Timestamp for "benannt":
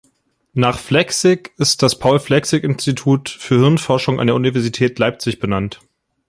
5.39-5.79